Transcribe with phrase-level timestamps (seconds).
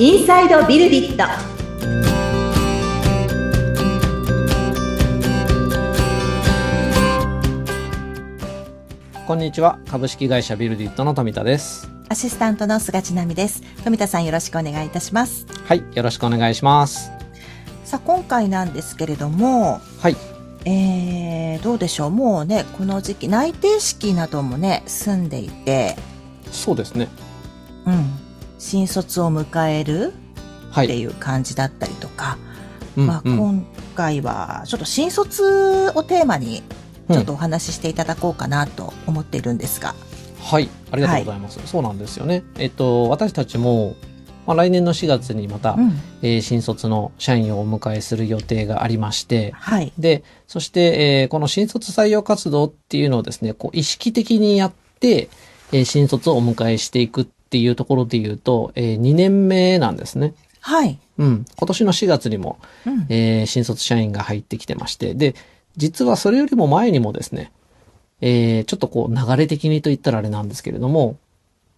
[0.00, 1.24] インサイドビルディット。
[9.26, 9.80] こんにちは。
[9.88, 11.90] 株式会社ビルディットの富田です。
[12.08, 13.60] アシスタントの菅千奈美です。
[13.82, 15.46] 富田さんよろしくお願いいたします。
[15.64, 17.10] はいよろしくお願いします。
[17.84, 20.16] さあ、今回なんですけれども、はい。
[20.64, 22.10] えー、どうでしょう。
[22.10, 25.96] もうね、この時期、内定式などもね、済んでいて、
[26.52, 27.08] そうですね。
[27.84, 28.27] うん、
[28.58, 30.12] 新卒を迎える
[30.70, 32.38] はい、っていう感じだったりとか、
[32.96, 33.36] うんまあ、うん。
[33.38, 36.62] 今回は、ちょっと新卒をテーマに、
[37.10, 39.94] ちょっとお話ししていただこうかなと思っているんですが、
[40.42, 40.68] はい。
[40.90, 42.44] ありがとうございます、そうなんですよね。
[42.58, 43.96] えっと私たちも、
[44.46, 49.52] まあ、来年の4月にまた、うん、えー新卒の社員をお迎えする予定がありまして。
[49.52, 55.28] はい、でそして、えーこの新卒採用活動っていうのをですねこう意識的にやって、
[55.72, 60.34] えー新卒をお迎えしていくっていうところで言うと、え2年目なんですね。
[60.60, 65.34] はい、うん、今年の4月にも、うん、えー新卒社員が入ってきてまして、で、
[65.76, 67.52] 実はそれよりも前にもですね、
[68.20, 71.16] えーちょっとこう流れ的にと言ったらあれなんですけれども、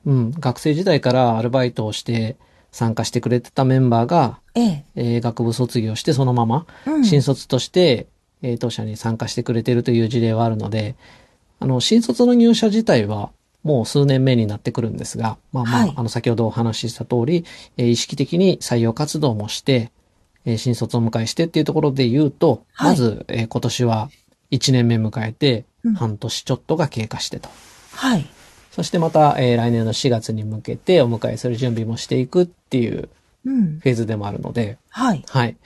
[0.07, 2.37] うん、学生時代からアルバイトをして
[2.73, 8.09] 参加してくれてたメンバーが、ええ、えー学部卒業してそのままうん、新卒として、
[8.43, 10.97] えー当社に参加してくれているという事例はあるので、
[11.61, 13.31] あの、新卒の入社自体は
[13.63, 15.93] もう数年目になってくるんですが、まあまあ、はい。
[15.97, 17.45] あの、先ほどお話しした通り、
[17.77, 19.91] えー意識的に採用活動もして、
[20.45, 22.91] えー新卒を迎えしてっていうところで言うと、はい。
[22.91, 24.11] まず、えー今年は
[24.51, 27.49] 1年目迎えてうん、半年ちょっとが経過してと。
[27.93, 28.27] はい、
[28.71, 33.09] そしてまた、えー来年の4月に向けてお迎えする準備もしていくっていう
[33.47, 35.57] うん、フェーズでもあるので、はい、はい。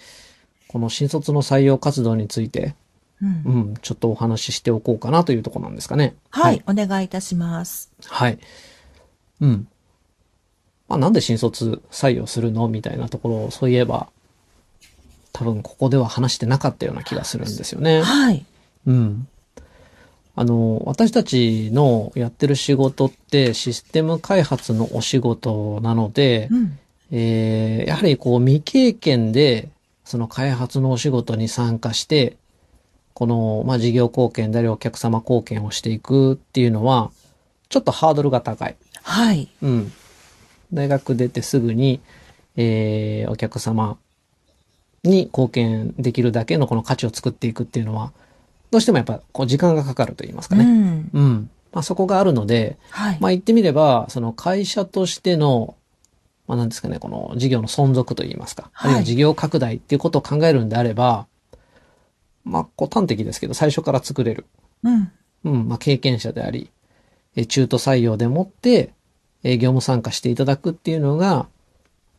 [0.69, 2.75] この新卒の採用活動について、
[3.47, 6.15] うんう、ん、ちょっとお話ししておこうかなというところなんですかね。
[6.31, 7.91] はい、お願いいたします。
[8.07, 8.39] はい。
[9.41, 9.69] うん。
[10.89, 14.09] まあ、なんで新卒採用するのみたいなところを、そういえば、
[15.33, 18.03] 多分ここでは話してなかったような気がするんですよね。
[18.03, 18.45] はい、
[18.87, 19.27] うん。
[20.37, 26.79] あの、私たちのやってる仕事ってシステム開発のお仕事なので、うん、
[27.11, 29.69] えーやはりこう未経験で
[30.05, 32.37] その開発のお仕事に参加して、
[33.15, 37.11] この、まあ、事業貢献でありお客様貢献をしていくっていうのは、
[37.69, 38.77] ちょっとハードルが高い。
[39.03, 39.93] はい、うん。
[40.73, 42.01] 大学出てすぐに、
[42.57, 43.97] えーお客様
[45.03, 48.13] に貢献できるだけのこの価値を作っていくっていうのは、
[48.71, 50.65] どうしてもやっぱこう時間がかかると言いますかうね。
[50.65, 51.51] ん、うん。
[51.73, 55.77] まあ、そこがあるので、はい、まあ言ってみれば、その会社としての、
[56.47, 61.27] まあなんですかね、この事業の存続といいますか、はいあるいは事業拡大っていうことを考えるんであれば、
[62.45, 64.47] まあ、こう端的ですけど、最初から作れる。
[64.83, 65.13] うん、
[65.45, 66.71] うん、まあ経験者であり、
[67.37, 68.93] え中途採用でもって、
[69.43, 71.47] え業務参加していただくっていうのが、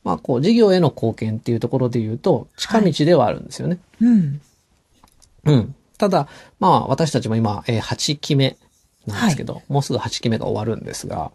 [0.03, 3.80] まあこう事業への貢献っていうところで言うと、近道ではあるんですよね。
[4.02, 4.41] うん、
[5.46, 5.75] うん。
[5.97, 6.28] ただ、
[6.59, 8.57] まあ私たちも今、えー8期目
[9.06, 11.31] なんですけど、もうすぐ8期目が終わるんですが、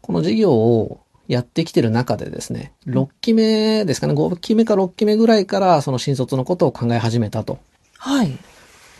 [0.00, 7.60] この事業をやってきてる中でですね、6期目ですかね、5期目か6期目ぐらいからその新卒のことを考え始めたと
[7.98, 8.36] はい、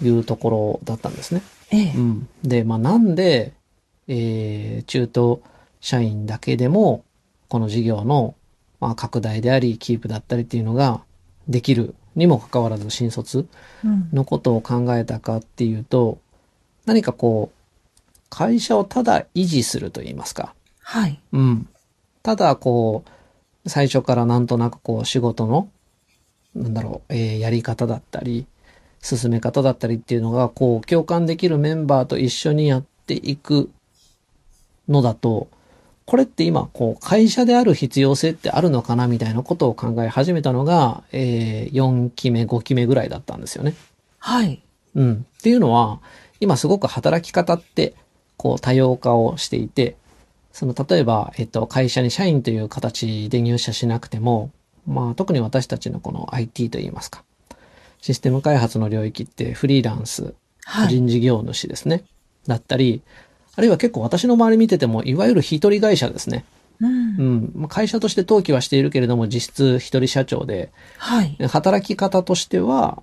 [0.01, 1.43] いうところだったんですね。
[1.73, 2.29] ええう、ん。
[2.45, 3.53] で、まあなんで、
[4.07, 5.43] えー中途
[5.81, 7.05] 社員だけでも、
[7.49, 8.37] この事業の、
[8.79, 11.01] まあ、拡大であり、キープだったりっていうのが
[11.49, 13.49] できるにもかかわらず新卒
[13.85, 16.19] うん、のことを考えたかっていうと、
[16.87, 17.57] 何かこう、
[18.29, 20.55] 会社をただ維持すると言いますか。
[20.81, 21.69] はい、うん。
[22.23, 25.69] ただこう、最初からなんとなくこう仕事の、
[26.55, 28.47] なんだろう、えーやり方だったり、
[29.03, 33.71] 進め方だったりっていうのが、こう、共感できるメンバーと一緒にやっていく
[34.89, 35.49] のだと、
[36.05, 43.75] これって今、こう、会社である必要性ってあるのかなみたいなことを考え始めたのが、えー4期目、5期目ぐらいだったんですよね。
[44.19, 44.63] はい、
[44.95, 45.27] うん。
[45.39, 46.01] っていうのは、
[46.41, 47.95] 今すごく働き方って、
[48.37, 49.97] こう多様化をしていて、
[50.53, 54.51] その例えば、えっと、会社に社員という形で入社しなくても、
[54.87, 57.25] まあ特に私たちのこの IT といいますか、
[58.01, 62.05] システム開発の領域ってフリーランス、個はい、人事業主ですね。
[62.47, 63.03] だったり、
[63.57, 66.45] あるいは結構私の周り見てても、いわゆる一人会社ですね。
[66.81, 67.53] うんう、ん。
[67.55, 73.03] まあ会社として登記はしているけれども、実質一人社長で、はい、働き方としては、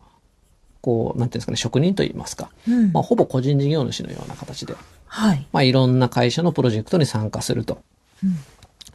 [0.81, 2.49] こう、なんていうんですかね、職人といいますか。
[2.67, 4.75] うんまあ、ほぼ個人事業主のような形で、
[5.05, 7.81] はい、まあ、いろんな会社のプロジェクトに参加すると
[8.23, 8.37] うん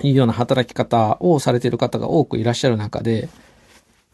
[0.01, 3.29] いうような働き方をされている方が多くいらっしゃる中で、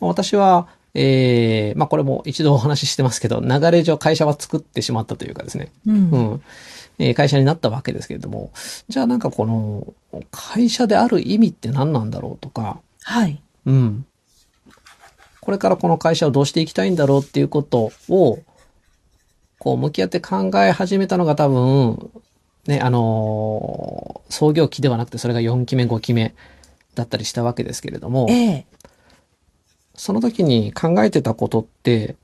[0.01, 5.73] まあ私は、えー、まあこれも一度お話ししてますけど、流れ上会社は作ってしまったというかですね。
[5.87, 6.11] うん。
[6.11, 6.43] うん。
[6.99, 8.51] えー会社になったわけですけれども、
[8.89, 9.87] じゃあなんかこの、
[10.31, 13.41] 会社である意味って何なんだろうとか、はい。
[13.67, 14.07] うん。
[15.41, 18.39] これからこの会社をどうしていきたいんだろうっていうことを、
[19.59, 22.11] こう向き合って考え始めたのが多分、
[22.67, 26.35] ね、あのー創業期ではなくてそれが4期目、5期目
[26.95, 28.67] だったりしたわけですけれども、ええ。
[29.95, 32.17] その時に考えてたことって、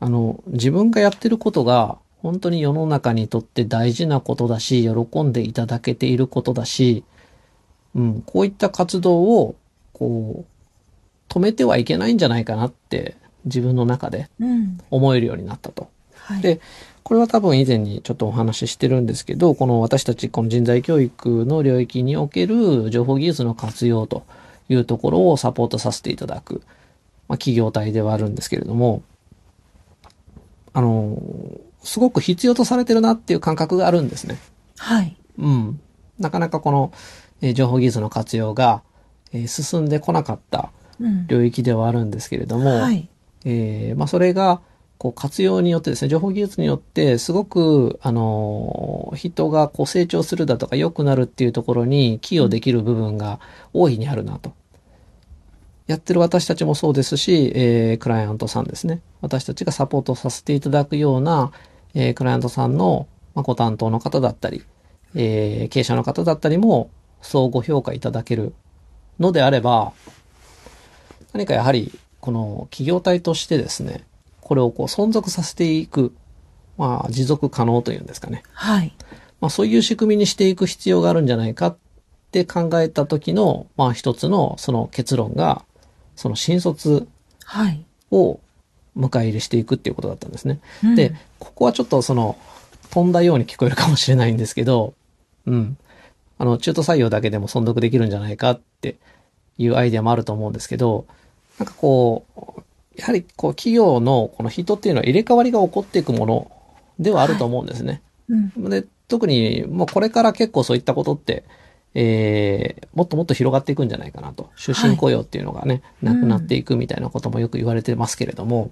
[0.00, 7.04] あの、自分がやってることが本当に世の中にとって大事なことだし、喜んでいただけていることだし、
[7.94, 9.56] うん、こういった活動を、
[9.92, 10.61] こう、
[11.32, 14.78] 止めてはいけないんじゃないかなって自分の中でうん。
[14.90, 15.88] 思えるようになったと。
[16.14, 16.42] はい。
[16.42, 16.60] で、
[17.02, 24.24] これは多分以前にちょっとお話ししてるんですけど、この私たちこの人材教育の領域における情報技術の活用と
[24.68, 26.62] いうところをサポートさせていただく、
[27.28, 29.02] まあ、企業体ではあるんですけれども、
[30.74, 31.18] あの、
[31.82, 34.38] すごく必要とされてるなっていう感覚があるんですね。
[34.78, 35.16] はい。
[35.38, 35.80] うん。
[36.18, 36.92] なかなかこの、
[37.40, 38.82] えー情報技術の活用が、
[39.32, 40.70] えー進んでこなかったうん。
[41.26, 43.08] 領域ではあるんですけれども、はい。
[43.44, 44.60] えーまあ、それが、
[44.98, 53.40] こう、活用によってですね、情報技術によって、すごく、あのー人がこう成長するだとか良くなるっていうところに寄与できる部分が
[53.74, 54.54] 大いにあるなと。
[55.86, 59.02] やってる私たちもそうですし、えークライアントさんですね。
[59.20, 61.52] 私たちがサポートさせていただくような、
[61.94, 64.64] えークライアントさんの、まあ、ご担当の方だったり、
[65.14, 66.90] えー経営者の方だったりも、
[67.20, 68.54] そうご評価いただける
[69.20, 69.92] のであれば、
[71.32, 74.04] 何かやはり、この企業体としてですね、
[74.40, 76.14] これをこう存続させていく、
[76.78, 78.42] まあ持続可能というんですかね。
[78.52, 78.94] はい。
[79.40, 81.76] まあそういう仕組みにしていく必要があるんじゃないかっ
[82.30, 85.64] て考えた時の、まあ一つのその結論が、
[86.16, 87.08] その新卒
[87.44, 87.84] はい。
[88.10, 88.40] を
[88.96, 90.60] 迎え入れしていくっていうことだったんですね。
[90.84, 92.36] うんで、、ここはちょっとその、
[92.90, 94.94] 飛んだように聞こえるかもしれないんですけど、
[95.46, 95.78] うん。
[96.38, 98.96] あの、中途採用だけでも存続できるんじゃないかって
[99.56, 101.06] いうアイデアもあると思うんですけど、
[101.58, 102.62] なんかこう、
[102.96, 106.50] やはりこう企業のこの人っていうのは入れ替わりが起こっていくもの
[106.98, 108.02] ではあると思うんですね。
[108.28, 108.70] うん。
[108.70, 111.44] で、特にもうこれから結構そういったことって、
[111.94, 114.50] えー、もっともっと広がっていくんじゃないかなと。
[114.56, 118.70] 終身雇用っていうのがね、はいなくなっていくみたいなこともよく言われてますけれども、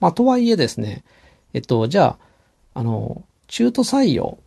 [0.00, 1.04] まあとはいえですね、
[1.52, 2.16] えっと、じゃ
[2.74, 4.38] あ、あの、中途採用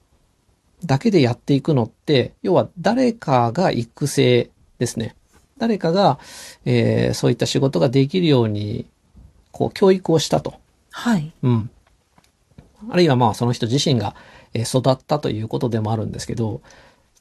[0.85, 4.49] だけでやっていくのって、要は誰かが育成
[4.79, 5.15] ですね。
[5.61, 6.17] 誰かが、
[6.65, 8.87] えー、そういった仕事ができるように、
[9.51, 10.55] こう、教育をしたと。
[10.89, 11.31] はい。
[11.43, 11.69] うん。
[12.89, 14.15] あるいはまあその人自身が
[14.55, 16.61] えー育ったということでもあるんですけど、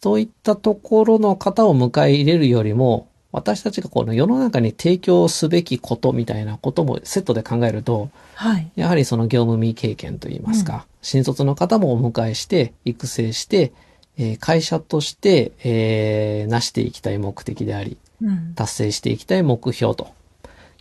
[0.01, 8.71] そういったところの方を迎え入れるよりも、私たちがこの世の中に提供すべきことみたいなこともセットで考えると、はい。
[8.75, 13.73] やはりその業務未経験といいますか、新卒の方もお迎えして、育成して、
[14.17, 18.10] えー会社として、えー成していきたい目的であり、うん。
[18.55, 20.13] 達成していきたい目標と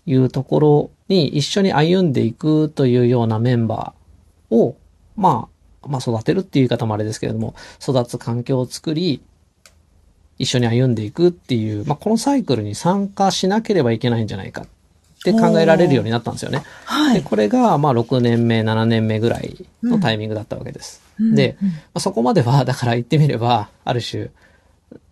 [0.06, 4.78] いうところに一緒に歩んでいくというようなメンバーを、
[5.16, 5.48] ま
[5.84, 9.22] あ、まあ育てるっていう言い方もあれですけれども、育つ環境を作り、
[10.38, 14.68] 一緒に歩んでいくっていう、まあこのサイクルに参加しなければいけないんじゃないかっ
[15.24, 16.60] て考えられるようになったんですよね。
[16.60, 17.24] で、はい。
[17.24, 21.02] これがまあ6年目、7年目ぐらいのタイミングだったわけです。
[21.02, 24.30] うんで、うんまあ、そこまでは、だから言ってみれば、ある種、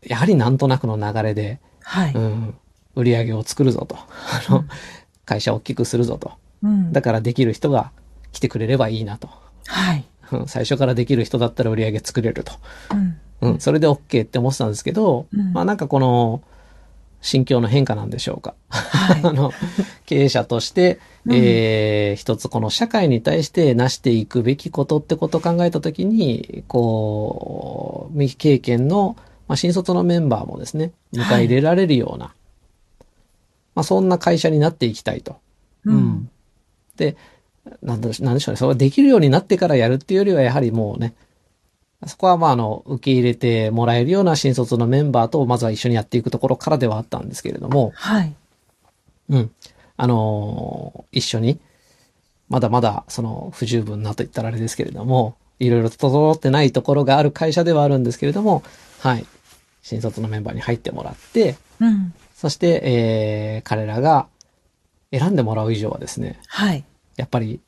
[0.03, 2.13] やはりなんとなくの流れで、はい。
[2.13, 2.53] うん、
[2.95, 3.95] 売り上げを作るぞと。
[3.95, 4.65] あの、
[5.25, 6.33] 会社を大きくするぞと。
[6.61, 7.91] うんだからできる人が
[8.31, 9.29] 来てくれればいいなと。
[9.67, 10.05] はい。
[10.31, 12.51] うん最初からできる人だったら売り上げ作れると。
[12.91, 13.17] うん。
[13.39, 16.41] うん、それで OK って思ってたんですけど、うんまあなんかこの、
[17.21, 18.53] 心境の変化なんでしょうか。
[18.67, 19.53] はい あの、
[20.05, 29.15] 経営者として、うんえー一つこの社会に対して成していくべきことってことを考えたときに、こう、未経験の、
[29.47, 32.33] まあ、新卒のメンバーもですね、迎え入れられるような、
[33.75, 35.37] まあそんな会社になっていきたいと。
[35.85, 36.29] うん。
[36.97, 37.15] で、
[37.81, 38.57] なんでなんでしょうね。
[38.57, 41.13] それができるようになってからやるっていうよりは、やはりもうね、
[42.05, 48.35] そこはまああの、受け入れてもらえるような新卒のメンバーと、まずは一緒にやっていくところからではあったんですけれども、はい。
[49.29, 49.51] うん。
[49.95, 51.59] あのー一緒に、
[52.49, 58.63] まだまだ、その、不十分なと言ったらあれですけれども、いろいろと整ってないところがある会社ではあるんですけれども、
[58.99, 59.25] はい。
[59.87, 62.13] 新卒のメンバーに入ってもらって、うん。
[62.35, 64.27] そして、えー、彼らが
[65.11, 66.83] 選んでもらう以上はですね、はい。
[67.15, 67.61] やっぱり、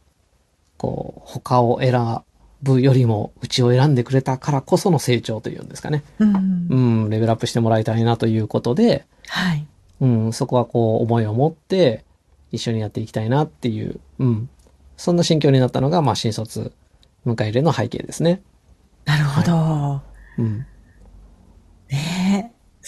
[0.75, 2.21] こう、他を選
[2.61, 6.03] ぶよりも、うちを選んでくれたからこその成長というんですかね。
[6.19, 6.75] うんう。
[7.05, 9.65] ん、レベルアップしてもらいたいなということで、はい。
[10.01, 12.03] うん、そこはこう、思いを持って、
[12.51, 14.49] 一緒にやっていきたいなっていう、うん。
[14.97, 16.73] そんな心境になったのが、まあ、新卒
[17.25, 18.41] 迎え入れの背景ですね。
[19.05, 20.01] なるほど。
[20.37, 20.65] うん。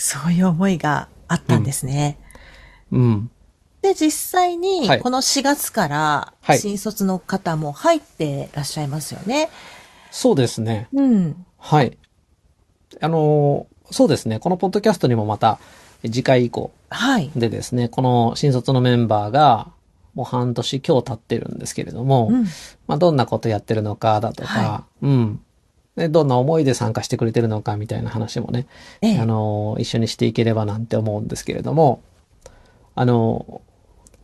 [0.01, 2.17] そういう思いがあったんですね。
[2.91, 3.31] うん。
[3.81, 9.49] で、実際にはい、この4月からはい、新卒の方も入ってらっしゃいますよね。
[10.09, 10.87] そうですね。
[10.93, 11.45] うん。
[11.57, 11.97] はい。
[12.99, 14.39] あのーそうですね。
[14.39, 15.59] このポッドキャストにもまた、
[16.03, 17.29] 次回以降はい。
[17.35, 19.67] でですね、この新卒のメンバーが、
[20.15, 22.45] もう半年今日経ってるんですけれども、うん。
[22.87, 25.41] まあ、どんなことやってるのかだとか、はうん。
[25.95, 28.67] で、どんな思いで参加してくれてるのかみたいな話もね、
[29.01, 32.01] ええあの、一緒にしていければなんて思うんですけれども、
[32.95, 33.61] あの、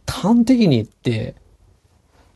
[0.08, 1.36] 端的に言って、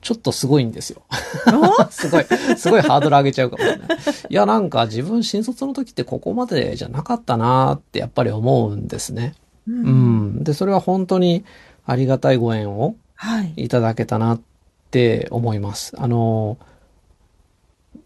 [0.02, 1.04] ちょっとすごいんですよ。
[1.92, 2.26] すごい、
[2.58, 3.88] すごいハードル上げちゃうかもしれない。
[4.30, 9.36] いや、なんか自分新卒の時ってここまでじゃなかったなってやっぱり思うんですね。
[9.68, 9.72] う。
[9.72, 10.44] うんん。
[10.44, 11.46] で、それは本当に
[11.86, 13.54] ありがたいご縁をはい。
[13.56, 14.42] いただけたなっ
[14.90, 15.94] て思います。
[15.98, 16.58] あの、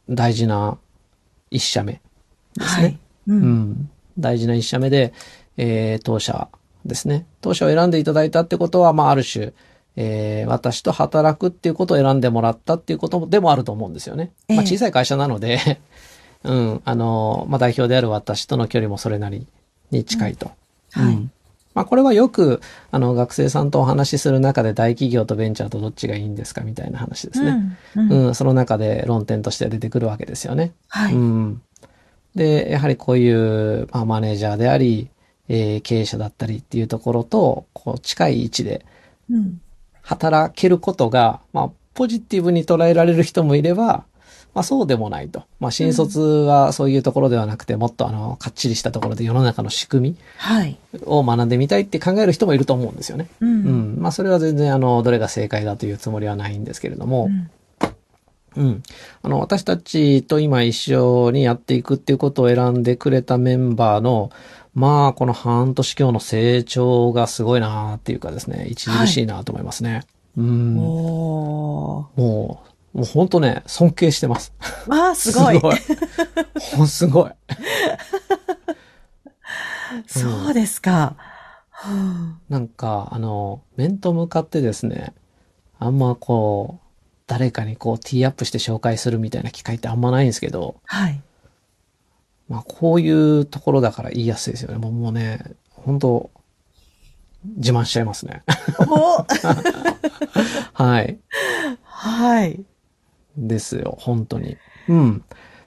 [0.09, 0.77] 大事な
[1.55, 2.01] 一社目
[2.55, 2.83] ですね。
[2.83, 2.99] はい。
[3.27, 3.33] う。
[3.33, 3.89] うんん。
[4.17, 5.13] 大事な一社目で、
[5.57, 6.49] えー当社
[6.85, 7.25] ですね。
[7.41, 9.53] 当社を選んでいただいたってことは、まあ、ある種、
[9.95, 14.31] えー私と働くっていうことを選んでもらったっていうことでもあると思うんですよね。
[14.47, 15.79] まあ、ええ小さい会社なので、
[16.43, 19.47] うん、あの、まあ、代表である私との距離もそれなり
[19.91, 20.51] に近いと。
[20.91, 21.31] はいうん
[21.75, 27.75] まあ、これはよく、あの、学生さんとお話しする中で大企業とベンチャーとどっちがいいんですかみたいな話ですね。
[27.95, 28.11] うん。
[28.11, 28.35] う、うん。
[28.35, 30.73] その中で論点として出てくるわけですよね。
[30.87, 31.13] はい。
[31.13, 31.61] うん。
[32.33, 35.09] で、やはりこういう、まあ、マネージャーであり、
[35.47, 38.85] えー経営者だったりっていうところと、こう、近い位置で
[39.29, 39.61] うん。
[40.01, 44.05] 働けることが、まあ、ポジティブに捉えられる人もいれば、
[44.55, 45.43] まあ、そうでもないと。
[45.59, 50.77] まあ、新卒はそういうところではなくて、もっとあの、かっちりしたところで世の中の仕組はい。
[50.93, 53.27] みを学んでみたいって考える人もいると思うんですよね。
[53.41, 53.45] う。
[53.45, 53.99] うんん。
[53.99, 57.49] まあ、それは全然あの、どれが正解だというつもりはないんですけれども、うん
[58.57, 58.83] うん。
[59.21, 64.31] あの、私たちと今一緒にやっていくっていうことを選んでくれたメンバーの、
[64.73, 70.03] まあ、この半年今日の成長がすごいなっていうかですね、著しいなと思いますね。
[70.37, 70.75] うん。
[70.75, 72.09] も。
[72.17, 74.53] う、もう本当ね、尊敬してます。
[74.87, 75.55] わあ、すごい。
[75.55, 75.75] すごい。
[76.77, 77.31] ほんすごい。
[80.07, 81.17] そうですか。
[81.71, 85.13] はなんか、あの、面と向かってですね、
[85.77, 86.85] あんまこう、
[87.27, 91.21] 誰かにこう、ティーアップして紹介するみたいな機会ってあんまないんですけど、あはい。
[92.47, 94.77] まあ、こういうところだから言いやすいですよね。
[94.77, 96.31] もうもうね、本当
[97.57, 98.43] 自慢しちゃいますね。
[98.87, 99.25] お
[100.81, 101.19] はい。
[101.83, 102.63] はい。
[103.37, 104.57] ですよ、本当に。
[104.87, 105.23] うん。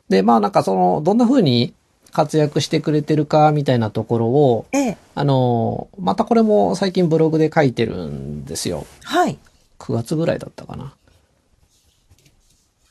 [0.08, 1.74] で、まあなんかその、どんな風に
[2.12, 4.96] 活躍してくれてるかみたいなところを、ええ。
[5.14, 8.86] あの、またこれも最近ブログで書いてるんですよ。
[9.04, 9.38] はい。
[9.78, 10.94] 9月ぐらいだったかな。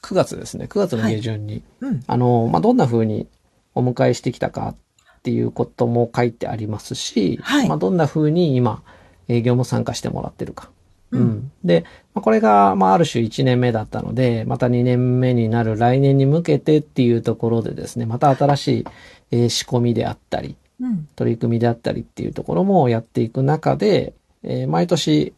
[0.01, 0.65] 9月ですね。
[0.65, 1.63] 9月の下旬に。
[1.81, 2.03] うん。
[2.07, 3.27] あの、まあ、どんな風に
[3.75, 4.75] お迎えしてきたか
[5.17, 8.83] っていうことも書いてありますし、はいまあ、どんな風に今、
[9.27, 10.69] 営業も参加してもらってるか。
[11.11, 11.83] うんで、
[12.13, 18.85] まあ、これが、まあ、ある種1年目だったので、また2年目になる来年に向けてっていうところでですね、また新しい、
[19.31, 21.07] えー仕込みであったり、うん。
[21.15, 25.33] 取り組みであったりっていうところもやっていく中で、えー毎年、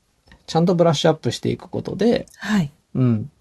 [0.45, 2.71] ちゃんとブラッシュアップしていくことで、はい。
[2.95, 3.31] うん。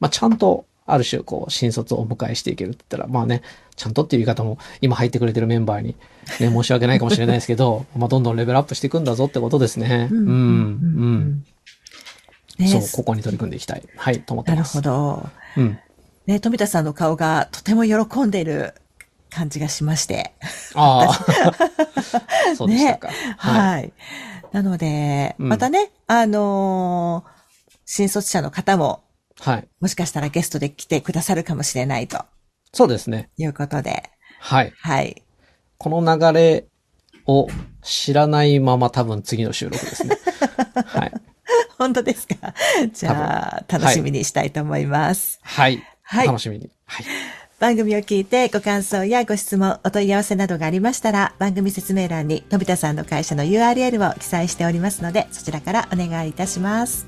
[0.00, 3.42] まあ、ちゃんと、ある種、こう、新卒をお迎えしていけるって言ったら、まあね、
[3.76, 5.94] ちゃんとっていう言い方も、今入ってくれてるメンバーに、
[6.40, 10.08] ね、 申し訳ないかもしれないですけど、 まあ、どんどんレベルアップしていくんだぞってことですね。
[10.10, 10.18] うん。
[10.18, 11.44] うん。
[12.58, 13.82] ねそう、ここに取り組んでいきたい。
[13.96, 14.78] はい、と思ってなるます。
[14.78, 15.28] ほど。
[15.58, 15.78] うん。
[16.26, 18.72] ね、富田さんの顔がとても喜んでいる
[19.28, 20.32] 感じがしまして。
[20.74, 21.74] ああ。
[22.56, 23.08] そうでしたか。
[23.36, 23.74] はい。
[23.74, 23.92] はい。
[24.52, 27.38] なので、うんまたね、あのー
[27.90, 29.02] 新卒者の方も、
[29.40, 29.68] はい。
[29.80, 32.24] もしかしたらゲストで来てくださるかもしれないと
[32.72, 33.30] そうですね。
[33.36, 34.72] いうことで、はい。
[34.80, 35.22] はい。
[35.78, 36.66] この流れ
[37.26, 37.48] を
[37.82, 40.16] 知らないまま多分次の収録ですね。
[40.84, 41.12] はい。
[41.78, 42.54] 本当ですか？
[42.92, 45.38] じゃあ、楽しみにしたいと思います。
[45.42, 45.82] はい。
[46.02, 46.70] はい楽しみに。
[46.86, 47.06] はい。
[47.58, 57.06] 番組を聞いてご感想やご質問、お問い合わせなどがありましたら、番組説明欄に飛田さんの会社の URL を記載しておりますので、そちらからお願いいたします。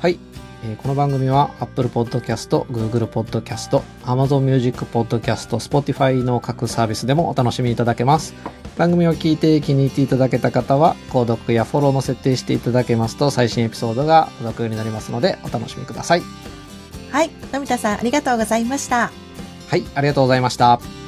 [0.00, 0.18] はい。
[0.64, 8.34] えーこの番組は Apple Podcast、Google Podcast、Amazon Music Podcast、Spotify の各サービスでもお楽しみいただけます。
[8.78, 16.22] 番組を聞いて気に入っていただけた方は、購読やフォローの設定していただけますと最新エピソードが届くようになりますのでお楽しみください。
[17.10, 17.30] はい。
[17.50, 19.10] 富田さん、ありがとうございました。
[19.68, 21.01] はい、ありがとうございました。